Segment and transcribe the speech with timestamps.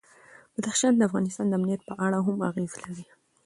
[0.55, 3.05] بدخشان د افغانستان د امنیت په اړه هم اغېز لري.